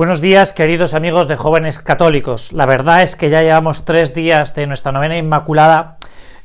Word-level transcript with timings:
Buenos 0.00 0.22
días, 0.22 0.54
queridos 0.54 0.94
amigos 0.94 1.28
de 1.28 1.36
jóvenes 1.36 1.78
católicos. 1.78 2.54
La 2.54 2.64
verdad 2.64 3.02
es 3.02 3.16
que 3.16 3.28
ya 3.28 3.42
llevamos 3.42 3.84
tres 3.84 4.14
días 4.14 4.54
de 4.54 4.66
nuestra 4.66 4.92
novena 4.92 5.18
Inmaculada 5.18 5.98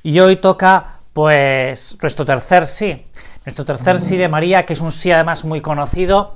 y 0.03 0.19
hoy 0.19 0.35
toca, 0.35 0.99
pues, 1.13 1.97
nuestro 2.01 2.25
tercer 2.25 2.65
sí. 2.65 3.05
Nuestro 3.45 3.63
tercer 3.63 4.01
sí 4.01 4.17
de 4.17 4.27
María, 4.27 4.65
que 4.65 4.73
es 4.73 4.81
un 4.81 4.91
sí 4.91 5.09
además 5.09 5.45
muy 5.45 5.61
conocido 5.61 6.33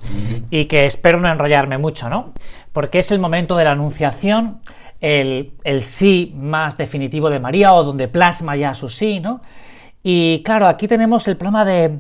y 0.50 0.64
que 0.68 0.86
espero 0.86 1.20
no 1.20 1.30
enrollarme 1.30 1.78
mucho, 1.78 2.10
¿no? 2.10 2.32
Porque 2.72 3.00
es 3.00 3.12
el 3.12 3.20
momento 3.20 3.58
de 3.58 3.66
la 3.66 3.72
Anunciación, 3.72 4.62
el, 5.02 5.52
el 5.66 5.84
sí 5.84 6.34
más 6.38 6.78
definitivo 6.78 7.30
de 7.30 7.42
María 7.42 7.74
o 7.74 7.84
donde 7.84 8.08
plasma 8.08 8.56
ya 8.56 8.74
su 8.74 8.88
sí, 8.88 9.20
¿no? 9.20 9.42
Y 10.04 10.42
claro, 10.44 10.70
aquí 10.70 10.88
tenemos 10.88 11.28
el 11.28 11.36
problema 11.36 11.66
de, 11.66 12.00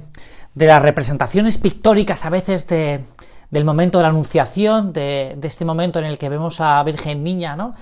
de 0.55 0.65
las 0.65 0.81
representaciones 0.81 1.57
pictóricas 1.57 2.23
a 2.23 2.29
veces 2.29 2.65
de, 2.67 3.01
del 3.49 3.65
momento 3.65 3.97
de 3.97 4.03
la 4.03 4.09
anunciación, 4.09 4.93
de, 4.93 5.37
este 5.41 5.65
momento 5.65 5.99
en 5.99 6.05
el 6.05 6.17
que 6.17 6.29
vemos 6.29 6.61
a 6.61 6.81
Virgen 6.83 7.23
Niña, 7.23 7.55
¿no? 7.55 7.73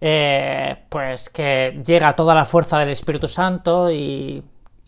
Eh, 0.00 0.84
pues 0.88 1.28
que 1.28 1.82
llega 1.84 2.16
toda 2.16 2.34
la 2.34 2.46
fuerza 2.46 2.78
del 2.78 2.88
Espíritu 2.88 3.28
Santo 3.28 3.90
y, 3.90 4.42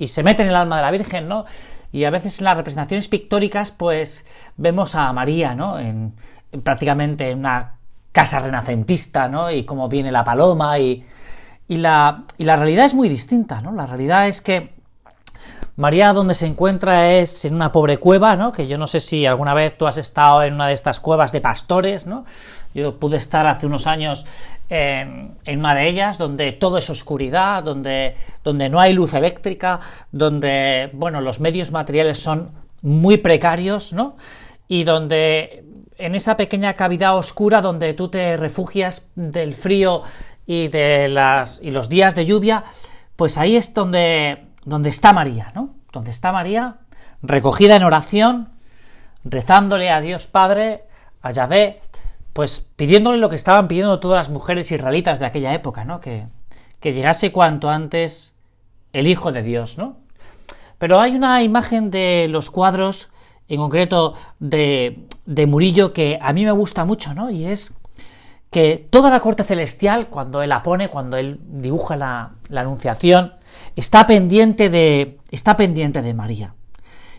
se 0.04 0.24
mete 0.24 0.42
en 0.42 0.48
el 0.48 0.56
alma 0.56 0.76
de 0.76 0.82
la 0.82 0.90
Virgen, 0.90 1.28
¿no? 1.28 1.44
Y 1.92 2.04
a 2.04 2.10
veces 2.10 2.40
en 2.40 2.46
las 2.46 2.56
representaciones 2.56 3.06
pictóricas, 3.06 3.70
pues 3.70 4.26
vemos 4.56 4.96
a 4.96 5.12
María, 5.12 5.54
¿no? 5.54 5.78
En, 5.78 6.14
prácticamente 6.64 7.30
en 7.30 7.38
una 7.38 7.76
casa 8.10 8.40
renacentista, 8.40 9.28
¿no? 9.28 9.50
Y 9.50 9.64
cómo 9.64 9.88
viene 9.88 10.10
la 10.10 10.24
paloma 10.24 10.78
y, 10.78 11.04
y, 11.68 11.76
la, 11.76 12.24
y 12.36 12.44
la 12.44 12.56
realidad 12.56 12.86
es 12.86 12.94
muy 12.94 13.08
distinta, 13.08 13.60
¿no? 13.60 13.70
La 13.72 13.86
realidad 13.86 14.26
es 14.26 14.40
que 14.40 14.81
María 15.76 16.12
donde 16.12 16.34
se 16.34 16.46
encuentra 16.46 17.12
es 17.12 17.46
en 17.46 17.54
una 17.54 17.72
pobre 17.72 17.96
cueva, 17.96 18.36
¿no? 18.36 18.52
Que 18.52 18.66
yo 18.66 18.76
no 18.76 18.86
sé 18.86 19.00
si 19.00 19.24
alguna 19.24 19.54
vez 19.54 19.76
tú 19.78 19.86
has 19.86 19.96
estado 19.96 20.42
en 20.42 20.54
una 20.54 20.66
de 20.66 20.74
estas 20.74 21.00
cuevas 21.00 21.32
de 21.32 21.40
pastores, 21.40 22.06
¿no? 22.06 22.26
Yo 22.74 22.98
pude 22.98 23.16
estar 23.16 23.46
hace 23.46 23.64
unos 23.64 23.86
años 23.86 24.26
en, 24.68 25.38
una 25.46 25.74
de 25.74 25.88
ellas, 25.88 26.18
donde 26.18 26.52
todo 26.52 26.76
es 26.76 26.90
oscuridad, 26.90 27.62
donde, 27.62 28.16
donde 28.44 28.68
no 28.68 28.80
hay 28.80 28.92
luz 28.92 29.14
eléctrica, 29.14 29.80
donde, 30.10 30.90
bueno, 30.92 31.22
los 31.22 31.40
medios 31.40 31.70
materiales 31.70 32.18
son 32.18 32.50
muy 32.82 33.16
precarios, 33.16 33.94
¿no? 33.94 34.16
Y 34.68 34.84
donde 34.84 35.64
en 35.96 36.14
esa 36.14 36.36
pequeña 36.36 36.74
cavidad 36.74 37.16
oscura 37.16 37.62
donde 37.62 37.94
tú 37.94 38.08
te 38.08 38.36
refugias 38.36 39.08
del 39.14 39.54
frío 39.54 40.02
y 40.46 40.68
de 40.68 41.08
las 41.08 41.62
y 41.62 41.70
los 41.70 41.88
días 41.88 42.14
de 42.14 42.26
lluvia, 42.26 42.64
pues 43.16 43.38
ahí 43.38 43.56
es 43.56 43.72
donde 43.72 44.51
donde 44.64 44.88
está 44.88 45.12
María, 45.12 45.52
¿no? 45.54 45.74
Donde 45.92 46.10
está 46.10 46.32
María, 46.32 46.78
recogida 47.22 47.76
en 47.76 47.84
oración, 47.84 48.50
rezándole 49.24 49.90
a 49.90 50.00
Dios 50.00 50.26
Padre, 50.26 50.84
a 51.20 51.30
Yahvé, 51.30 51.80
pues 52.32 52.66
pidiéndole 52.76 53.18
lo 53.18 53.28
que 53.28 53.36
estaban 53.36 53.68
pidiendo 53.68 54.00
todas 54.00 54.26
las 54.26 54.30
mujeres 54.30 54.70
israelitas 54.72 55.18
de 55.18 55.26
aquella 55.26 55.54
época, 55.54 55.84
¿no? 55.84 56.00
Que, 56.00 56.26
que 56.80 56.92
llegase 56.92 57.32
cuanto 57.32 57.70
antes 57.70 58.36
el 58.92 59.06
Hijo 59.06 59.32
de 59.32 59.42
Dios, 59.42 59.78
¿no? 59.78 59.96
Pero 60.78 61.00
hay 61.00 61.14
una 61.14 61.42
imagen 61.42 61.90
de 61.90 62.26
los 62.28 62.50
cuadros, 62.50 63.10
en 63.48 63.58
concreto 63.58 64.14
de, 64.40 65.06
de 65.26 65.46
Murillo, 65.46 65.92
que 65.92 66.18
a 66.20 66.32
mí 66.32 66.44
me 66.44 66.52
gusta 66.52 66.84
mucho, 66.84 67.14
¿no? 67.14 67.30
Y 67.30 67.44
es 67.44 67.78
que 68.52 68.86
toda 68.90 69.08
la 69.08 69.20
corte 69.20 69.44
celestial, 69.44 70.08
cuando 70.08 70.42
él 70.42 70.50
la 70.50 70.62
pone, 70.62 70.90
cuando 70.90 71.16
él 71.16 71.40
dibuja 71.42 71.96
la, 71.96 72.32
la 72.50 72.60
Anunciación, 72.60 73.32
está 73.76 74.06
pendiente 74.06 74.68
de, 74.68 75.18
está 75.30 75.56
pendiente 75.56 76.02
de 76.02 76.12
María. 76.12 76.54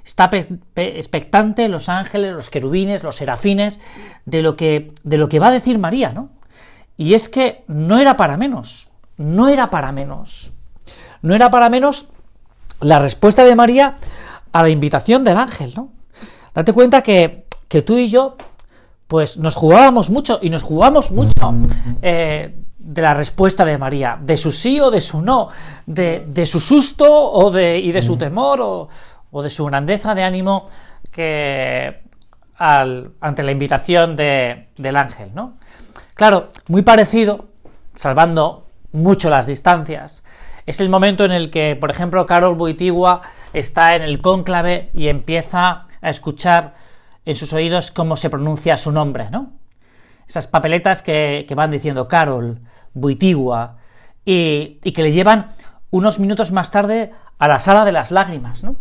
Está 0.05 0.29
expectante 0.75 1.69
los 1.69 1.89
ángeles, 1.89 2.33
los 2.33 2.51
querubines, 2.51 3.01
los 3.01 3.15
serafines, 3.15 3.81
de 4.25 4.43
lo, 4.43 4.55
que, 4.55 4.93
de 5.03 5.17
lo 5.17 5.27
que 5.27 5.39
va 5.39 5.47
a 5.47 5.51
decir 5.51 5.79
María, 5.79 6.11
¿no? 6.11 6.29
Y 6.97 7.15
es 7.15 7.29
que 7.29 7.63
no 7.65 7.97
era 7.97 8.15
para 8.15 8.37
menos, 8.37 8.89
no 9.17 9.47
era 9.47 9.71
para 9.71 9.91
menos. 9.91 10.53
No 11.23 11.33
era 11.33 11.49
para 11.49 11.69
menos 11.69 12.09
la 12.79 12.99
respuesta 12.99 13.43
de 13.43 13.55
María 13.55 13.95
a 14.51 14.61
la 14.61 14.69
invitación 14.69 15.23
del 15.23 15.37
ángel, 15.37 15.73
¿no? 15.75 15.91
Date 16.53 16.73
cuenta 16.73 17.01
que, 17.01 17.47
que 17.69 17.81
tú 17.81 17.97
y 17.97 18.07
yo, 18.07 18.37
pues 19.13 19.37
nos 19.37 19.53
jugábamos 19.53 20.09
mucho 20.09 20.39
y 20.41 20.49
nos 20.49 20.63
jugamos 20.63 21.11
mucho 21.11 21.53
eh, 22.01 22.55
de 22.79 23.01
la 23.03 23.13
respuesta 23.13 23.63
de 23.63 23.77
María, 23.77 24.17
de 24.19 24.37
su 24.37 24.51
sí 24.51 24.79
o 24.79 24.89
de 24.89 25.01
su 25.01 25.21
no, 25.21 25.49
de, 25.85 26.45
su 26.47 26.59
susto 26.59 27.05
o 27.31 27.51
de, 27.51 27.77
y 27.77 27.91
de 27.91 28.01
su 28.01 28.17
temor 28.17 28.89
o, 29.31 29.43
de 29.43 29.51
su 29.51 29.65
grandeza 29.65 30.15
de 30.15 30.23
ánimo 30.23 30.65
que 31.11 32.01
ante 32.57 33.43
la 33.43 33.51
invitación 33.51 34.15
del 34.15 34.97
ángel, 34.97 35.29
¿no? 35.35 35.59
Claro, 36.15 36.47
muy 36.67 36.81
parecido, 36.81 37.49
salvando 37.93 38.65
mucho 38.93 39.29
las 39.29 39.45
distancias, 39.45 40.23
es 40.65 40.79
el 40.79 40.89
momento 40.89 41.23
en 41.23 41.33
el 41.33 41.51
que, 41.51 41.75
por 41.75 41.91
ejemplo, 41.91 42.25
Carol 42.25 42.55
Boitigua 42.55 43.21
está 43.53 43.95
en 43.95 44.01
el 44.01 44.21
cónclave 44.21 44.89
y 44.91 45.09
empieza 45.09 45.85
a 46.01 46.09
escuchar 46.09 46.73
en 47.25 47.35
sus 47.35 47.53
oídos 47.53 47.91
cómo 47.91 48.17
se 48.17 48.29
pronuncia 48.29 48.77
su 48.77 48.91
nombre, 48.91 49.29
¿no? 49.29 49.51
Esas 50.27 50.47
papeletas 50.47 51.01
que, 51.01 51.45
van 51.55 51.71
diciendo 51.71 52.07
Carol, 52.07 52.59
Buitigua, 52.93 53.77
y, 54.25 54.79
que 54.79 55.03
le 55.03 55.11
llevan 55.11 55.47
unos 55.91 56.19
minutos 56.19 56.51
más 56.51 56.71
tarde 56.71 57.11
a 57.39 57.47
la 57.47 57.59
sala 57.59 57.85
de 57.85 57.91
las 57.91 58.11
lágrimas, 58.11 58.63
¿no? 58.63 58.75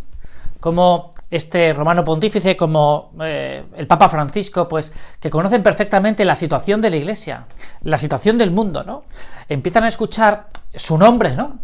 Como 0.60 1.10
este 1.30 1.72
romano 1.72 2.04
pontífice, 2.04 2.56
como 2.56 3.12
eh, 3.20 3.64
el 3.76 3.86
Papa 3.88 4.08
Francisco, 4.08 4.68
pues 4.68 4.94
que 5.18 5.28
conocen 5.28 5.62
perfectamente 5.62 6.24
la 6.24 6.36
situación 6.36 6.80
de 6.80 6.90
la 6.90 6.96
Iglesia, 6.96 7.46
la 7.82 7.98
situación 7.98 8.38
del 8.38 8.52
mundo, 8.52 8.84
¿no? 8.84 9.04
Empiezan 9.48 9.84
a 9.84 9.88
escuchar 9.88 10.48
su 10.74 10.96
nombre, 10.96 11.34
¿no? 11.34 11.58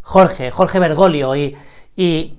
Jorge, 0.00 0.50
Jorge 0.50 0.78
Bergoglio, 0.78 1.36
y, 1.36 1.54
y, 1.96 2.38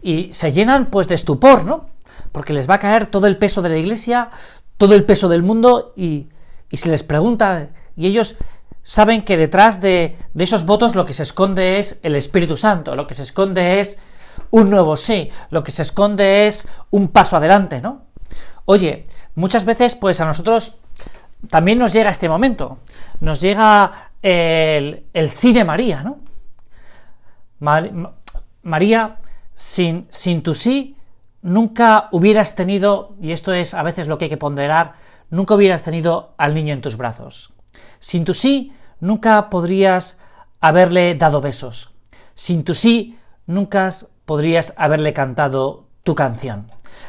y 0.00 0.32
se 0.32 0.52
llenan 0.52 0.86
pues 0.86 1.08
de 1.08 1.16
estupor, 1.16 1.64
¿no? 1.64 1.97
Porque 2.32 2.52
les 2.52 2.68
va 2.68 2.74
a 2.74 2.78
caer 2.78 3.06
todo 3.06 3.26
el 3.26 3.36
peso 3.36 3.62
de 3.62 3.68
la 3.68 3.76
Iglesia, 3.76 4.30
todo 4.78 4.94
el 4.94 5.04
peso 5.04 5.28
del 5.28 5.42
mundo 5.42 5.92
y, 5.96 6.28
se 6.72 6.88
les 6.88 7.02
pregunta, 7.02 7.70
y 7.96 8.06
ellos 8.06 8.36
saben 8.82 9.22
que 9.22 9.36
detrás 9.36 9.80
de, 9.80 10.16
esos 10.38 10.64
votos 10.64 10.94
lo 10.94 11.04
que 11.04 11.12
se 11.12 11.24
esconde 11.24 11.78
es 11.78 12.00
el 12.02 12.14
Espíritu 12.14 12.56
Santo, 12.56 12.96
lo 12.96 13.06
que 13.06 13.14
se 13.14 13.24
esconde 13.24 13.80
es 13.80 13.98
un 14.50 14.70
nuevo 14.70 14.96
sí, 14.96 15.28
lo 15.50 15.62
que 15.62 15.72
se 15.72 15.82
esconde 15.82 16.46
es 16.46 16.68
un 16.90 17.08
paso 17.08 17.36
adelante, 17.36 17.80
¿no? 17.80 18.06
Oye, 18.64 19.04
muchas 19.34 19.64
veces 19.64 19.94
pues 19.96 20.20
a 20.20 20.26
nosotros 20.26 20.78
también 21.50 21.78
nos 21.78 21.92
llega 21.92 22.10
este 22.10 22.28
momento, 22.28 22.78
nos 23.20 23.40
llega 23.40 24.10
el, 24.22 25.04
sí 25.28 25.52
de 25.52 25.64
María, 25.64 26.02
¿no? 26.02 26.20
María, 28.62 29.18
sin, 29.54 30.06
sin 30.10 30.42
tu 30.42 30.54
sí, 30.54 30.97
nunca 31.48 32.08
hubieras 32.12 32.54
tenido, 32.54 33.16
y 33.20 33.32
esto 33.32 33.52
es 33.52 33.74
a 33.74 33.82
veces 33.82 34.08
lo 34.08 34.18
que 34.18 34.26
hay 34.26 34.28
que 34.28 34.36
ponderar, 34.36 34.94
nunca 35.30 35.54
hubieras 35.54 35.82
tenido 35.82 36.34
al 36.38 36.54
niño 36.54 36.72
en 36.72 36.80
tus 36.80 36.96
brazos. 36.96 37.52
Sin 37.98 38.24
tu 38.24 38.34
sí, 38.34 38.72
nunca 39.00 39.50
podrías 39.50 40.20
haberle 40.60 41.14
dado 41.14 41.40
besos. 41.40 41.94
Sin 42.34 42.64
tu 42.64 42.74
sí, 42.74 43.18
nunca 43.46 43.90
podrías 44.24 44.74
haberle 44.76 45.12
cantado 45.12 45.86
tu 46.04 46.14
canción. 46.14 46.66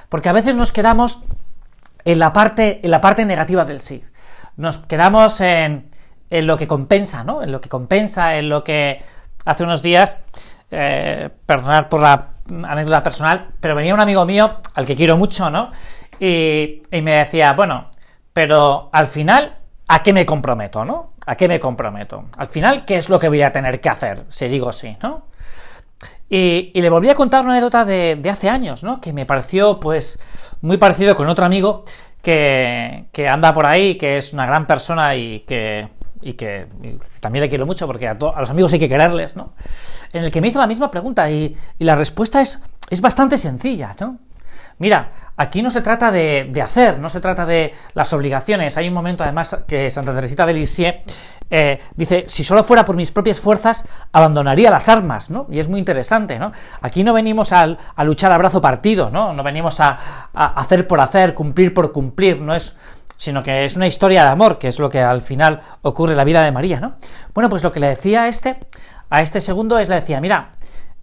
Porque 0.10 0.30
a 0.30 0.34
veces 0.34 0.56
nos 0.56 0.72
quedamos 0.72 1.24
en 2.06 2.20
la 2.20 2.34
parte, 2.34 2.80
en 2.84 2.92
la 2.92 3.02
parte 3.02 3.26
negativa 3.26 3.66
del 3.66 3.80
sí. 3.80 4.04
Nos 4.58 4.78
quedamos 4.78 5.42
en, 5.42 5.90
en 6.30 6.48
lo 6.48 6.58
que 6.58 6.68
compensa, 6.68 7.24
¿no? 7.24 7.44
En 7.44 7.52
lo 7.52 7.62
que 7.62 7.70
compensa, 7.70 8.38
en 8.38 8.50
lo 8.50 8.64
que 8.64 9.02
hace 9.46 9.64
unos 9.64 9.82
días, 9.82 10.20
eh, 10.72 11.30
perdonar 11.46 11.90
por 11.90 12.02
la 12.02 12.34
anécdota 12.68 13.04
personal, 13.04 13.48
pero 13.60 13.76
venía 13.76 13.94
un 13.94 14.00
amigo 14.00 14.26
mío, 14.26 14.60
al 14.74 14.86
que 14.86 14.96
quiero 14.96 15.18
mucho, 15.18 15.50
¿no? 15.50 15.72
Y, 16.20 16.82
me 16.92 17.16
decía, 17.16 17.54
bueno, 17.54 17.90
pero 18.34 18.90
al 18.92 19.08
final, 19.08 19.58
¿a 19.88 20.04
qué 20.04 20.14
me 20.14 20.26
comprometo, 20.26 20.86
no? 20.86 21.14
¿A 21.26 21.36
qué 21.36 21.48
me 21.48 21.60
comprometo? 21.60 22.26
Al 22.38 22.48
final, 22.48 22.86
¿qué 22.86 22.98
es 22.98 23.10
lo 23.10 23.20
que 23.20 23.30
voy 23.30 23.42
a 23.42 23.52
tener 23.52 23.80
que 23.80 23.90
hacer? 23.90 24.26
Si 24.30 24.48
digo 24.48 24.72
sí, 24.72 24.98
¿no? 25.02 25.28
Y, 26.30 26.72
le 26.74 26.90
volví 26.90 27.10
a 27.10 27.16
contar 27.16 27.44
una 27.44 27.54
anécdota 27.54 27.86
de, 27.86 28.16
de, 28.16 28.30
hace 28.30 28.50
años, 28.50 28.84
¿no? 28.84 29.00
Que 29.02 29.14
me 29.14 29.26
pareció, 29.26 29.80
pues, 29.80 30.20
muy 30.62 30.78
parecido 30.78 31.16
con 31.16 31.28
otro 31.28 31.46
amigo 31.46 31.84
que, 32.22 33.06
que 33.12 33.28
anda 33.28 33.54
por 33.54 33.66
ahí, 33.66 33.96
que 33.96 34.18
es 34.18 34.34
una 34.34 34.46
gran 34.46 34.68
persona 34.68 35.16
y 35.16 35.42
que, 35.42 35.88
y 36.22 36.34
que 36.34 36.68
también 37.20 37.44
le 37.44 37.50
quiero 37.50 37.66
mucho 37.66 37.88
porque 37.88 38.08
a, 38.08 38.14
los 38.14 38.50
amigos 38.50 38.74
hay 38.74 38.80
que 38.80 38.90
quererles, 38.90 39.36
¿no? 39.36 39.54
En 40.14 40.24
el 40.24 40.32
que 40.32 40.42
me 40.42 40.48
hizo 40.50 40.60
la 40.60 40.68
misma 40.68 40.92
pregunta 40.92 41.30
y, 41.30 41.56
la 41.80 41.96
respuesta 41.96 42.42
es, 42.42 42.62
es 42.90 43.02
bastante 43.02 43.38
sencilla, 43.38 43.96
¿no? 44.00 44.20
Mira, 44.80 45.12
aquí 45.36 45.62
no 45.62 45.70
se 45.70 45.82
trata 45.82 46.10
de, 46.12 46.52
hacer, 46.64 47.00
no 47.00 47.10
se 47.10 47.20
trata 47.20 47.46
de 47.46 47.74
las 47.94 48.12
obligaciones. 48.14 48.78
Hay 48.78 48.88
un 48.88 48.94
momento, 48.94 49.24
además, 49.24 49.64
que 49.68 49.90
Santa 49.90 50.16
Teresita 50.16 50.46
de 50.46 50.54
Lisieux 50.54 50.96
eh, 51.50 51.80
dice, 51.96 52.24
si 52.28 52.46
solo 52.46 52.64
fuera 52.64 52.86
por 52.86 52.96
mis 52.96 53.12
propias 53.12 53.40
fuerzas, 53.40 53.86
abandonaría 54.14 54.72
las 54.72 54.88
armas, 54.88 55.30
¿no? 55.30 55.48
Y 55.52 55.60
es 55.60 55.68
muy 55.68 55.80
interesante, 55.80 56.40
¿no? 56.40 56.54
Aquí 56.82 57.04
no 57.04 57.14
venimos 57.14 57.52
a, 57.52 57.66
luchar 58.04 58.32
a 58.32 58.38
brazo 58.38 58.62
partido, 58.62 59.10
¿no? 59.10 59.34
No 59.34 59.44
venimos 59.44 59.82
a, 59.82 60.00
a, 60.34 60.46
hacer 60.60 60.88
por 60.88 61.02
hacer, 61.02 61.34
cumplir 61.34 61.74
por 61.74 61.92
cumplir, 61.92 62.40
no 62.40 62.56
es 62.56 62.78
sino 63.18 63.44
que 63.44 63.66
es 63.66 63.76
una 63.76 63.86
historia 63.86 64.24
de 64.24 64.30
amor, 64.30 64.58
que 64.58 64.70
es 64.70 64.80
lo 64.80 64.90
que 64.90 65.02
al 65.02 65.22
final 65.22 65.60
ocurre 65.82 66.14
en 66.14 66.18
la 66.18 66.24
vida 66.24 66.42
de 66.42 66.54
María, 66.54 66.80
¿no? 66.80 66.96
Bueno, 67.34 67.50
pues 67.50 67.64
lo 67.64 67.72
que 67.74 67.82
le 67.82 67.90
decía 67.90 68.24
a 68.24 68.28
este, 68.30 68.58
a 69.10 69.22
este 69.22 69.42
segundo 69.42 69.78
es, 69.78 69.90
le 69.90 69.96
decía, 69.96 70.22
mira, 70.22 70.52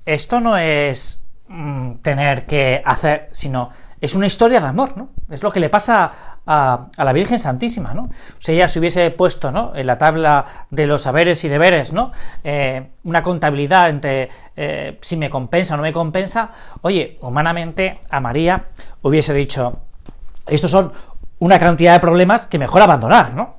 esto 0.06 0.40
no 0.40 0.56
es 0.56 1.25
mm, 1.48 1.94
tener 2.02 2.44
que 2.44 2.82
hacer, 2.84 3.28
sino 3.32 3.70
es 4.00 4.14
una 4.14 4.26
historia 4.26 4.60
de 4.60 4.66
amor, 4.66 4.96
¿no? 4.96 5.08
Es 5.31 5.43
lo 5.43 5.50
que 5.50 5.60
le 5.60 5.69
pasa 5.69 6.12
a, 6.46 6.87
la 6.96 7.12
Virgen 7.12 7.38
Santísima, 7.38 7.94
¿no? 7.94 8.08
Si 8.38 8.52
ella 8.52 8.69
se 8.69 8.78
hubiese 8.78 9.10
puesto, 9.10 9.50
¿no? 9.50 9.72
En 9.75 9.87
la 9.87 9.98
tabla 9.98 10.44
de 10.70 10.87
los 10.87 11.02
saberes 11.02 11.43
y 11.44 11.48
deberes, 11.48 11.93
¿no? 11.93 12.12
Eh, 12.44 12.90
una 13.04 13.22
contabilidad 13.22 13.88
entre 13.88 14.28
eh, 14.54 14.98
si 15.00 15.16
me 15.16 15.31
compensa 15.31 15.75
o 15.75 15.76
no 15.76 15.82
me 15.82 15.93
compensa, 15.93 16.50
oye, 16.82 17.19
humanamente 17.22 18.00
a 18.10 18.20
María 18.20 18.66
hubiese 19.02 19.32
dicho, 19.32 19.81
estos 20.46 20.70
son 20.70 20.92
una 21.38 21.58
cantidad 21.58 21.94
de 21.94 22.00
problemas 22.00 22.46
que 22.46 22.58
mejor 22.58 22.82
abandonar, 22.82 23.34
¿no? 23.34 23.56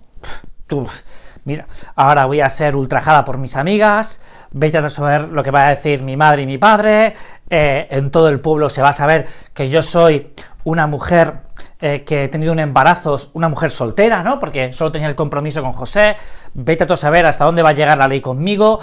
Mira, 1.47 1.65
ahora 1.95 2.25
voy 2.25 2.41
a 2.41 2.49
ser 2.49 2.75
ultrajada 2.75 3.23
por 3.23 3.37
mis 3.37 3.55
amigas, 3.55 4.19
vete 4.51 4.77
a 4.77 4.89
saber 4.89 5.29
lo 5.29 5.41
que 5.43 5.49
va 5.49 5.67
a 5.67 5.69
decir 5.69 6.03
mi 6.03 6.17
madre 6.17 6.41
y 6.41 6.45
mi 6.45 6.57
padre, 6.57 7.15
eh, 7.49 7.87
en 7.89 8.11
todo 8.11 8.27
el 8.27 8.41
pueblo 8.41 8.69
se 8.69 8.81
va 8.81 8.89
a 8.89 8.93
saber 8.93 9.25
que 9.53 9.69
yo 9.69 9.81
soy 9.81 10.33
una 10.65 10.87
mujer 10.87 11.39
eh, 11.79 12.03
que 12.03 12.25
he 12.25 12.27
tenido 12.27 12.51
un 12.51 12.59
embarazo, 12.59 13.17
una 13.33 13.47
mujer 13.47 13.71
soltera, 13.71 14.23
¿no? 14.23 14.39
Porque 14.39 14.73
solo 14.73 14.91
tenía 14.91 15.07
el 15.07 15.15
compromiso 15.15 15.61
con 15.61 15.71
José, 15.71 16.17
vete 16.53 16.83
a 16.83 16.97
saber 16.97 17.25
hasta 17.25 17.45
dónde 17.45 17.61
va 17.63 17.69
a 17.69 17.73
llegar 17.73 17.97
la 17.97 18.09
ley 18.09 18.19
conmigo, 18.19 18.81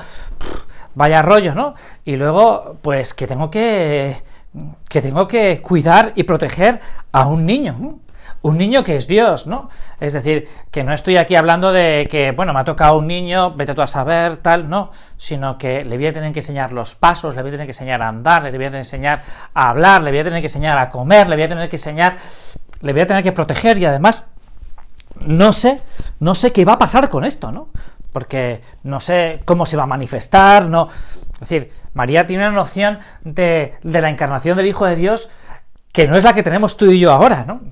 vaya 0.94 1.20
rollo, 1.20 1.54
¿no? 1.54 1.74
Y 2.06 2.16
luego, 2.16 2.78
pues 2.80 3.12
que 3.12 3.26
tengo 3.26 3.50
que 3.50 4.16
que 4.88 5.02
tengo 5.02 5.26
que 5.26 5.60
cuidar 5.60 6.12
y 6.14 6.22
proteger 6.22 6.80
a 7.12 7.26
un 7.26 7.44
niño. 7.44 7.98
Un 8.44 8.58
niño 8.58 8.84
que 8.84 8.96
es 8.96 9.06
Dios, 9.06 9.46
¿no? 9.46 9.70
Es 10.00 10.12
decir, 10.12 10.46
que 10.70 10.84
no 10.84 10.92
estoy 10.92 11.16
aquí 11.16 11.34
hablando 11.34 11.72
de 11.72 12.06
que, 12.10 12.32
bueno, 12.32 12.52
me 12.52 12.60
ha 12.60 12.64
tocado 12.64 12.98
un 12.98 13.06
niño, 13.06 13.54
vete 13.54 13.74
tú 13.74 13.80
a 13.80 13.86
saber, 13.86 14.36
tal, 14.36 14.68
no, 14.68 14.90
sino 15.16 15.56
que 15.56 15.82
le 15.82 15.96
voy 15.96 16.08
a 16.08 16.12
tener 16.12 16.30
que 16.30 16.40
enseñar 16.40 16.70
los 16.70 16.94
pasos, 16.94 17.34
le 17.34 17.40
voy 17.40 17.48
a 17.48 17.52
tener 17.52 17.66
que 17.66 17.70
enseñar 17.70 18.02
a 18.02 18.08
andar, 18.08 18.42
le 18.42 18.50
voy 18.50 18.66
a 18.66 18.68
tener 18.68 18.72
que 18.72 18.78
enseñar 18.80 19.22
a 19.54 19.70
hablar, 19.70 20.02
le 20.02 20.10
voy 20.10 20.20
a 20.20 20.24
tener 20.24 20.40
que 20.40 20.48
enseñar 20.48 20.76
a 20.76 20.90
comer, 20.90 21.26
le 21.26 21.36
voy 21.36 21.44
a 21.44 21.48
tener 21.48 21.70
que 21.70 21.76
enseñar, 21.76 22.18
le 22.82 22.92
voy 22.92 23.00
a 23.00 23.06
tener 23.06 23.22
que 23.22 23.32
proteger 23.32 23.78
y 23.78 23.86
además, 23.86 24.30
no 25.20 25.54
sé, 25.54 25.80
no 26.20 26.34
sé 26.34 26.52
qué 26.52 26.66
va 26.66 26.74
a 26.74 26.78
pasar 26.78 27.08
con 27.08 27.24
esto, 27.24 27.50
¿no? 27.50 27.70
Porque 28.12 28.60
no 28.82 29.00
sé 29.00 29.40
cómo 29.46 29.64
se 29.64 29.78
va 29.78 29.84
a 29.84 29.86
manifestar, 29.86 30.66
no. 30.66 30.88
Es 31.32 31.40
decir, 31.40 31.70
María 31.94 32.26
tiene 32.26 32.46
una 32.46 32.54
noción 32.54 32.98
de, 33.22 33.72
de 33.82 34.02
la 34.02 34.10
encarnación 34.10 34.58
del 34.58 34.66
Hijo 34.66 34.84
de 34.84 34.96
Dios 34.96 35.30
que 35.94 36.06
no 36.06 36.14
es 36.14 36.24
la 36.24 36.34
que 36.34 36.42
tenemos 36.42 36.76
tú 36.76 36.90
y 36.90 37.00
yo 37.00 37.10
ahora, 37.10 37.46
¿no? 37.46 37.62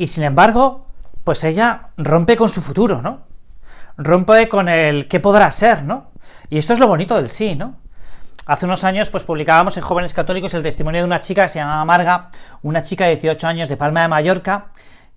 Y 0.00 0.06
sin 0.06 0.24
embargo, 0.24 0.86
pues 1.24 1.44
ella 1.44 1.90
rompe 1.98 2.34
con 2.34 2.48
su 2.48 2.62
futuro, 2.62 3.02
¿no? 3.02 3.20
Rompe 3.98 4.48
con 4.48 4.70
el 4.70 5.08
qué 5.08 5.20
podrá 5.20 5.52
ser, 5.52 5.84
¿no? 5.84 6.12
Y 6.48 6.56
esto 6.56 6.72
es 6.72 6.78
lo 6.78 6.88
bonito 6.88 7.16
del 7.16 7.28
sí, 7.28 7.54
¿no? 7.54 7.76
Hace 8.46 8.64
unos 8.64 8.82
años, 8.84 9.10
pues 9.10 9.24
publicábamos 9.24 9.76
en 9.76 9.82
Jóvenes 9.82 10.14
Católicos 10.14 10.54
el 10.54 10.62
testimonio 10.62 11.02
de 11.02 11.06
una 11.06 11.20
chica 11.20 11.42
que 11.42 11.50
se 11.50 11.58
llamaba 11.58 11.84
Marga, 11.84 12.30
una 12.62 12.80
chica 12.80 13.04
de 13.04 13.10
18 13.10 13.46
años 13.46 13.68
de 13.68 13.76
Palma 13.76 14.00
de 14.00 14.08
Mallorca, 14.08 14.68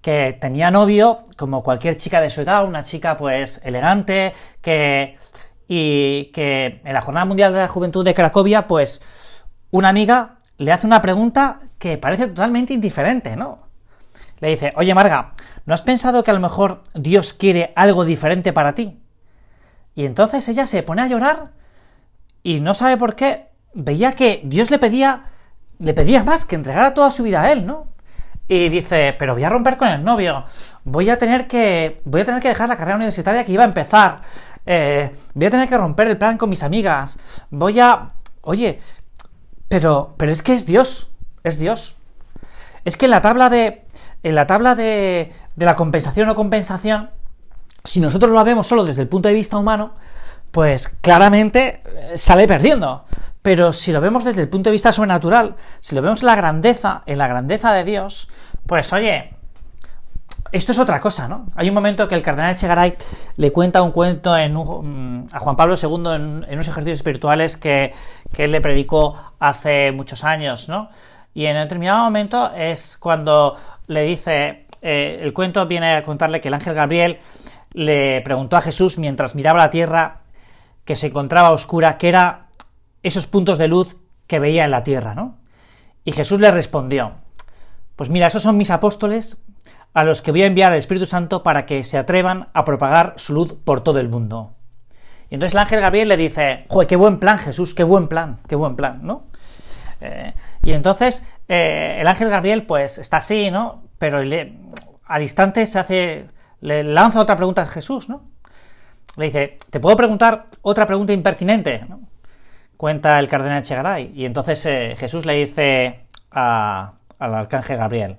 que 0.02 0.38
tenía 0.42 0.70
novio, 0.70 1.20
como 1.38 1.64
cualquier 1.64 1.96
chica 1.96 2.20
de 2.20 2.30
su 2.30 2.42
edad, 2.42 2.66
una 2.66 2.84
chica 2.84 3.16
pues 3.16 3.62
elegante, 3.64 4.34
que. 4.60 5.18
y 5.66 6.26
que 6.34 6.82
en 6.84 6.94
la 6.94 7.02
Jornada 7.02 7.26
Mundial 7.26 7.54
de 7.54 7.60
la 7.60 7.70
Juventud 7.70 8.04
de 8.04 8.14
Cracovia, 8.14 8.68
pues 8.68 9.02
una 9.72 9.88
amiga 9.88 10.40
le 10.58 10.74
hace 10.74 10.86
una 10.86 11.02
pregunta 11.02 11.60
que 11.80 11.98
parece 11.98 12.28
totalmente 12.28 12.74
indiferente, 12.74 13.38
¿no? 13.38 13.63
Le 14.40 14.50
dice, 14.50 14.74
oye 14.76 14.94
Marga, 14.94 15.34
¿no 15.66 15.74
has 15.74 15.82
pensado 15.82 16.24
que 16.24 16.32
a 16.32 16.34
lo 16.34 16.40
mejor 16.40 16.84
Dios 16.94 17.34
quiere 17.34 17.72
algo 17.76 18.06
diferente 18.06 18.54
para 18.54 18.76
ti? 18.76 19.00
Y 19.96 20.06
entonces 20.06 20.48
ella 20.50 20.66
se 20.66 20.84
pone 20.84 21.02
a 21.02 21.08
llorar 21.08 21.52
y 22.42 22.60
no 22.60 22.74
sabe 22.74 22.98
por 22.98 23.16
qué, 23.16 23.48
veía 23.74 24.14
que 24.14 24.42
Dios 24.44 24.72
le 24.72 24.80
pedía, 24.80 25.26
le 25.80 25.94
pedía 25.94 26.24
más, 26.24 26.46
que 26.46 26.56
entregara 26.56 26.94
toda 26.94 27.12
su 27.12 27.24
vida 27.24 27.44
a 27.44 27.52
él, 27.52 27.66
¿no? 27.66 27.88
Y 28.48 28.70
dice, 28.70 29.16
pero 29.18 29.34
voy 29.34 29.44
a 29.44 29.50
romper 29.50 29.78
con 29.78 29.88
el 29.88 30.04
novio, 30.04 30.44
voy 30.84 31.10
a 31.10 31.18
tener 31.18 31.48
que, 31.48 31.98
voy 32.04 32.22
a 32.22 32.26
tener 32.26 32.42
que 32.42 32.50
dejar 32.50 32.68
la 32.68 32.76
carrera 32.76 32.98
universitaria 32.98 33.46
que 33.46 33.54
iba 33.54 33.64
a 33.64 33.68
empezar, 33.68 34.22
eh, 34.66 35.12
voy 35.34 35.48
a 35.48 35.50
tener 35.50 35.70
que 35.70 35.78
romper 35.78 36.08
el 36.10 36.18
plan 36.18 36.38
con 36.38 36.50
mis 36.50 36.64
amigas, 36.64 37.18
voy 37.50 37.80
a, 37.80 38.10
oye, 38.42 38.80
pero, 39.70 40.16
pero 40.18 40.32
es 40.32 40.44
que 40.44 40.54
es 40.54 40.66
Dios, 40.66 41.12
es 41.44 41.58
Dios. 41.58 41.98
Es 42.84 42.98
que 42.98 43.06
en 43.06 43.12
la 43.12 43.22
tabla 43.22 43.50
de, 43.50 43.83
en 44.24 44.36
la 44.36 44.48
tabla 44.48 44.76
de, 44.76 45.32
la 45.58 45.76
compensación 45.76 46.30
o 46.30 46.36
compensación, 46.36 47.12
si 47.84 48.00
nosotros 48.00 48.32
lo 48.32 48.44
vemos 48.44 48.66
solo 48.66 48.86
desde 48.86 49.02
el 49.02 49.10
punto 49.10 49.28
de 49.28 49.36
vista 49.36 49.58
humano, 49.58 49.94
pues 50.52 50.88
claramente 50.88 51.82
eh, 51.86 52.18
sale 52.18 52.48
perdiendo. 52.48 53.04
Pero 53.42 53.74
si 53.74 53.92
lo 53.92 54.00
vemos 54.00 54.24
desde 54.24 54.42
el 54.42 54.50
punto 54.50 54.70
de 54.70 54.72
vista 54.72 54.94
sobrenatural, 54.94 55.56
si 55.82 55.96
lo 55.96 56.02
vemos 56.02 56.22
en 56.22 56.28
la 56.28 56.36
grandeza, 56.36 57.04
en 57.06 57.18
la 57.18 57.28
grandeza 57.28 57.74
de 57.74 57.84
Dios, 57.84 58.30
pues 58.66 58.94
oye, 58.94 59.36
esto 60.54 60.72
es 60.72 60.80
otra 60.80 61.02
cosa, 61.02 61.28
¿no? 61.28 61.48
Hay 61.56 61.68
un 61.68 61.74
momento 61.74 62.08
que 62.08 62.16
el 62.16 62.22
cardenal 62.22 62.54
Echegaray 62.54 62.96
le 63.36 63.52
cuenta 63.52 63.82
un 63.82 63.92
cuento 63.92 64.38
en 64.38 64.54
mm, 64.54 65.28
a 65.34 65.40
Juan 65.40 65.56
Pablo 65.58 65.76
II 65.76 66.14
en, 66.14 66.46
unos 66.54 66.68
ejercicios 66.68 67.00
espirituales 67.00 67.58
que, 67.58 67.92
que, 68.32 68.46
él 68.46 68.52
le 68.52 68.62
predicó 68.62 69.18
hace 69.40 69.92
muchos 69.92 70.24
años, 70.24 70.70
¿no? 70.70 70.90
Y 71.34 71.46
en 71.46 71.56
determinado 71.56 72.04
momento 72.04 72.52
es 72.54 72.98
cuando 72.98 73.58
le 73.88 74.04
dice, 74.04 74.68
eh, 74.82 75.20
el 75.22 75.34
cuento 75.34 75.66
viene 75.66 75.96
a 75.96 76.04
contarle 76.04 76.42
que 76.42 76.50
el 76.50 76.54
ángel 76.54 76.76
Gabriel 76.76 77.20
le 77.74 78.22
preguntó 78.22 78.58
a 78.58 78.62
Jesús 78.62 78.98
mientras 78.98 79.36
miraba 79.36 79.60
la 79.60 79.70
tierra 79.70 80.22
que 80.86 80.96
se 80.96 81.08
encontraba 81.08 81.52
oscura, 81.52 81.98
que 81.98 82.10
era 82.10 82.48
esos 83.02 83.28
puntos 83.28 83.58
de 83.58 83.68
luz 83.68 83.98
que 84.28 84.40
veía 84.40 84.66
en 84.66 84.72
la 84.72 84.84
tierra, 84.84 85.16
¿no? 85.16 85.38
Y 86.04 86.12
Jesús 86.12 86.40
le 86.40 86.52
respondió, 86.52 87.16
pues 87.96 88.10
mira, 88.10 88.28
esos 88.28 88.44
son 88.44 88.58
mis 88.58 88.72
apóstoles 88.72 89.44
a 89.94 90.04
los 90.04 90.22
que 90.22 90.32
voy 90.32 90.42
a 90.42 90.48
enviar 90.48 90.72
al 90.72 90.78
Espíritu 90.78 91.06
Santo 91.06 91.44
para 91.44 91.66
que 91.66 91.84
se 91.84 91.98
atrevan 91.98 92.50
a 92.54 92.66
propagar 92.66 93.14
su 93.18 93.34
luz 93.34 93.56
por 93.64 93.82
todo 93.82 94.00
el 94.00 94.10
mundo. 94.10 94.56
Y 95.30 95.36
entonces 95.36 95.54
el 95.54 95.60
ángel 95.60 95.82
Gabriel 95.82 96.10
le 96.10 96.18
dice, 96.18 96.66
joder, 96.70 96.88
qué 96.88 96.96
buen 96.96 97.20
plan, 97.20 97.40
Jesús, 97.40 97.74
qué 97.74 97.84
buen 97.84 98.08
plan, 98.08 98.42
qué 98.48 98.56
buen 98.56 98.76
plan, 98.76 99.00
¿no? 99.04 99.28
Eh, 100.04 100.34
y 100.64 100.74
entonces 100.74 101.26
eh, 101.48 101.98
el 102.00 102.08
ángel 102.08 102.30
Gabriel 102.30 102.66
pues 102.66 102.98
está 102.98 103.18
así, 103.18 103.50
¿no? 103.50 103.84
Pero 103.98 104.20
al 104.20 105.22
instante 105.22 105.66
se 105.66 105.80
hace, 105.80 106.28
le 106.60 106.84
lanza 106.84 107.22
otra 107.22 107.38
pregunta 107.38 107.62
a 107.62 107.66
Jesús, 107.66 108.10
¿no? 108.10 108.30
Le 109.16 109.26
dice, 109.26 109.58
¿te 109.70 109.80
puedo 109.80 109.96
preguntar 109.96 110.48
otra 110.62 110.86
pregunta 110.86 111.14
impertinente? 111.14 111.86
Cuenta 112.76 113.18
el 113.20 113.30
cardenal 113.30 113.64
Chegaray. 113.64 114.12
Y 114.14 114.26
entonces 114.26 114.66
eh, 114.66 114.96
Jesús 114.98 115.26
le 115.26 115.36
dice 115.36 116.08
al 116.32 116.90
arcángel 117.20 117.78
Gabriel, 117.78 118.18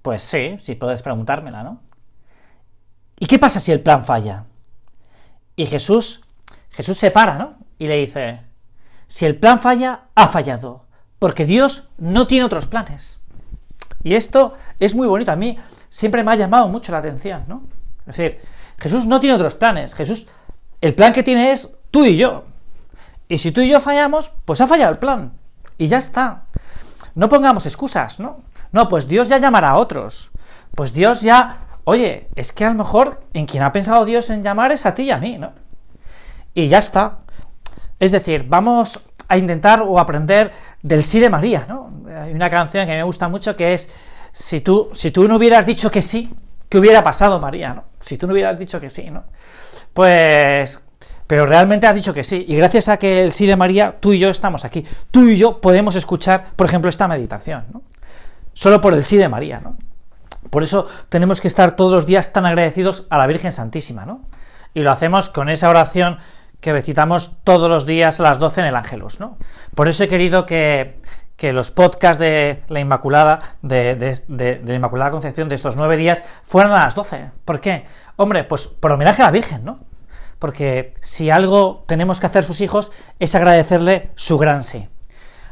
pues 0.00 0.22
sí, 0.22 0.56
si 0.58 0.74
puedes 0.76 1.02
preguntármela, 1.02 1.62
¿no? 1.62 1.82
¿Y 3.18 3.26
qué 3.26 3.38
pasa 3.38 3.60
si 3.60 3.72
el 3.72 3.80
plan 3.80 4.06
falla? 4.06 4.44
Y 5.54 5.66
Jesús, 5.66 6.24
Jesús 6.70 6.96
se 6.96 7.10
para, 7.10 7.36
¿no? 7.36 7.58
Y 7.78 7.88
le 7.88 7.96
dice, 7.96 8.40
si 9.06 9.26
el 9.26 9.36
plan 9.36 9.58
falla, 9.58 10.04
ha 10.14 10.28
fallado 10.28 10.83
porque 11.24 11.46
Dios 11.46 11.84
no 11.96 12.26
tiene 12.26 12.44
otros 12.44 12.66
planes. 12.66 13.22
Y 14.02 14.14
esto 14.14 14.52
es 14.78 14.94
muy 14.94 15.06
bonito, 15.06 15.32
a 15.32 15.36
mí 15.36 15.56
siempre 15.88 16.22
me 16.22 16.30
ha 16.30 16.34
llamado 16.34 16.68
mucho 16.68 16.92
la 16.92 16.98
atención, 16.98 17.44
¿no? 17.48 17.62
Es 18.00 18.14
decir, 18.18 18.40
Jesús 18.76 19.06
no 19.06 19.20
tiene 19.20 19.34
otros 19.34 19.54
planes, 19.54 19.94
Jesús, 19.94 20.26
el 20.82 20.94
plan 20.94 21.14
que 21.14 21.22
tiene 21.22 21.50
es 21.50 21.78
tú 21.90 22.04
y 22.04 22.18
yo. 22.18 22.44
Y 23.26 23.38
si 23.38 23.52
tú 23.52 23.62
y 23.62 23.70
yo 23.70 23.80
fallamos, 23.80 24.32
pues 24.44 24.60
ha 24.60 24.66
fallado 24.66 24.92
el 24.92 24.98
plan. 24.98 25.32
Y 25.78 25.86
ya 25.86 25.96
está. 25.96 26.42
No 27.14 27.30
pongamos 27.30 27.64
excusas, 27.64 28.20
¿no? 28.20 28.42
No, 28.72 28.90
pues 28.90 29.08
Dios 29.08 29.30
ya 29.30 29.38
llamará 29.38 29.70
a 29.70 29.78
otros. 29.78 30.30
Pues 30.74 30.92
Dios 30.92 31.22
ya, 31.22 31.68
oye, 31.84 32.28
es 32.34 32.52
que 32.52 32.66
a 32.66 32.68
lo 32.68 32.74
mejor 32.74 33.22
en 33.32 33.46
quien 33.46 33.62
ha 33.62 33.72
pensado 33.72 34.04
Dios 34.04 34.28
en 34.28 34.42
llamar 34.42 34.72
es 34.72 34.84
a 34.84 34.94
ti 34.94 35.04
y 35.04 35.10
a 35.10 35.16
mí, 35.16 35.38
¿no? 35.38 35.54
Y 36.52 36.68
ya 36.68 36.76
está. 36.76 37.20
Es 37.98 38.12
decir, 38.12 38.44
vamos 38.46 39.00
a 39.34 39.38
intentar 39.38 39.82
o 39.82 39.98
aprender 39.98 40.50
del 40.82 41.02
sí 41.02 41.20
de 41.20 41.30
María, 41.30 41.66
¿no? 41.68 41.88
Hay 42.22 42.32
una 42.32 42.50
canción 42.50 42.86
que 42.86 42.92
me 42.92 43.02
gusta 43.02 43.28
mucho 43.28 43.56
que 43.56 43.74
es 43.74 43.88
si 44.32 44.60
tú, 44.60 44.90
si 44.92 45.10
tú 45.10 45.28
no 45.28 45.36
hubieras 45.36 45.66
dicho 45.66 45.90
que 45.90 46.02
sí, 46.02 46.34
¿qué 46.68 46.78
hubiera 46.78 47.02
pasado, 47.02 47.38
María, 47.38 47.74
no? 47.74 47.84
Si 48.00 48.16
tú 48.16 48.26
no 48.26 48.32
hubieras 48.32 48.58
dicho 48.58 48.80
que 48.80 48.90
sí, 48.90 49.10
¿no? 49.10 49.24
Pues 49.92 50.84
pero 51.26 51.46
realmente 51.46 51.86
has 51.86 51.94
dicho 51.94 52.12
que 52.12 52.22
sí, 52.22 52.44
y 52.46 52.56
gracias 52.56 52.88
a 52.88 52.98
que 52.98 53.22
el 53.22 53.32
sí 53.32 53.46
de 53.46 53.56
María, 53.56 53.96
tú 53.98 54.12
y 54.12 54.18
yo 54.18 54.28
estamos 54.28 54.64
aquí. 54.64 54.84
Tú 55.10 55.22
y 55.28 55.36
yo 55.36 55.60
podemos 55.60 55.96
escuchar, 55.96 56.48
por 56.54 56.66
ejemplo, 56.66 56.90
esta 56.90 57.08
meditación, 57.08 57.64
¿no? 57.72 57.82
Solo 58.52 58.80
por 58.80 58.92
el 58.92 59.02
sí 59.02 59.16
de 59.16 59.28
María, 59.28 59.60
¿no? 59.60 59.76
Por 60.50 60.62
eso 60.62 60.86
tenemos 61.08 61.40
que 61.40 61.48
estar 61.48 61.76
todos 61.76 61.92
los 61.92 62.06
días 62.06 62.32
tan 62.32 62.44
agradecidos 62.44 63.06
a 63.08 63.16
la 63.16 63.26
Virgen 63.26 63.52
Santísima, 63.52 64.04
¿no? 64.04 64.20
Y 64.74 64.82
lo 64.82 64.92
hacemos 64.92 65.30
con 65.30 65.48
esa 65.48 65.70
oración 65.70 66.18
que 66.64 66.72
recitamos 66.72 67.32
todos 67.44 67.68
los 67.68 67.84
días 67.84 68.20
a 68.20 68.22
las 68.22 68.38
12 68.38 68.62
en 68.62 68.66
el 68.68 68.76
Ángelus, 68.76 69.20
¿no? 69.20 69.36
Por 69.74 69.86
eso 69.86 70.02
he 70.02 70.08
querido 70.08 70.46
que, 70.46 70.98
que 71.36 71.52
los 71.52 71.70
podcasts 71.70 72.18
de 72.18 72.62
la 72.68 72.80
Inmaculada, 72.80 73.38
de, 73.60 74.62
la 74.64 74.74
Inmaculada 74.74 75.10
Concepción 75.10 75.50
de 75.50 75.56
estos 75.56 75.76
nueve 75.76 75.98
días, 75.98 76.24
fueran 76.42 76.72
a 76.72 76.84
las 76.84 76.94
12. 76.94 77.32
¿Por 77.44 77.60
qué? 77.60 77.84
Hombre, 78.16 78.44
pues 78.44 78.66
por 78.66 78.92
homenaje 78.92 79.20
a 79.20 79.26
la 79.26 79.30
Virgen, 79.30 79.62
¿no? 79.62 79.80
Porque 80.38 80.94
si 81.02 81.28
algo 81.28 81.84
tenemos 81.86 82.18
que 82.18 82.28
hacer 82.28 82.44
sus 82.44 82.62
hijos 82.62 82.92
es 83.18 83.34
agradecerle 83.34 84.10
su 84.14 84.38
gran 84.38 84.64
sí. 84.64 84.88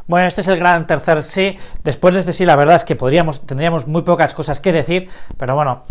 Bueno, 0.07 0.27
este 0.27 0.41
es 0.41 0.49
el 0.49 0.59
gran 0.59 0.87
tercer 0.87 1.23
sí. 1.23 1.59
Después 1.85 2.15
de 2.15 2.21
este 2.21 2.33
sí, 2.33 2.47
la 2.47 2.57
verdad 2.57 2.77
es 2.77 2.85
que 2.85 2.97
podríamos, 2.97 3.47
tendríamos 3.47 3.87
muy 3.87 4.01
pocas 4.01 4.33
cosas 4.33 4.61
que 4.61 4.73
decir, 4.73 5.11
pero 5.37 5.55
bueno, 5.57 5.83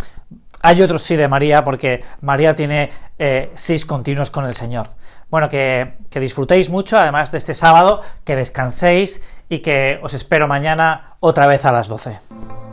hay 0.62 0.80
otro 0.82 0.98
sí 0.98 1.16
de 1.16 1.28
María, 1.28 1.64
porque 1.64 2.02
María 2.20 2.54
tiene 2.54 2.90
eh, 3.18 3.50
sís 3.54 3.84
continuos 3.84 4.30
con 4.30 4.46
el 4.46 4.54
Señor. 4.54 4.90
Bueno, 5.30 5.48
que, 5.48 5.94
que 6.10 6.20
disfrutéis 6.20 6.70
mucho, 6.70 6.98
además 6.98 7.32
de 7.32 7.38
este 7.38 7.54
sábado, 7.54 8.00
que 8.24 8.36
descanséis 8.36 9.22
y 9.48 9.58
que 9.58 9.98
os 10.02 10.14
espero 10.14 10.46
mañana 10.46 11.16
otra 11.20 11.46
vez 11.46 11.64
a 11.64 11.72
las 11.72 11.88
12. 11.88 12.71